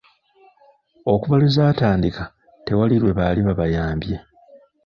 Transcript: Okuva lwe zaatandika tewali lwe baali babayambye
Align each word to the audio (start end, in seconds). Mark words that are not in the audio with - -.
Okuva 1.13 1.35
lwe 1.39 1.49
zaatandika 1.55 2.23
tewali 2.65 2.95
lwe 3.01 3.11
baali 3.17 3.41
babayambye 3.47 4.15